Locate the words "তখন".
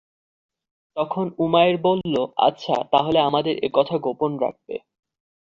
0.97-1.25